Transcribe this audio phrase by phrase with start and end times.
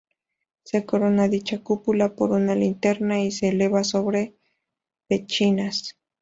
[0.63, 4.33] Se corona dicha cúpula por una linterna y se eleva sobre
[5.07, 5.95] pechinas.